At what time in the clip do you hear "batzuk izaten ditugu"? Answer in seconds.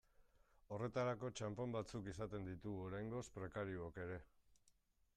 1.77-2.83